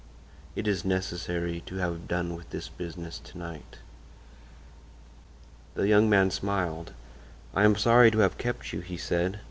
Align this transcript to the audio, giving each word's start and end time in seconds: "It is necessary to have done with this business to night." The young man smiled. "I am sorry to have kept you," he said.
"It 0.55 0.67
is 0.67 0.83
necessary 0.83 1.61
to 1.67 1.75
have 1.75 2.07
done 2.07 2.35
with 2.35 2.49
this 2.49 2.69
business 2.69 3.19
to 3.19 3.37
night." 3.37 3.77
The 5.75 5.87
young 5.87 6.09
man 6.09 6.31
smiled. 6.31 6.93
"I 7.53 7.65
am 7.65 7.75
sorry 7.75 8.09
to 8.09 8.17
have 8.17 8.39
kept 8.39 8.73
you," 8.73 8.79
he 8.79 8.97
said. 8.97 9.37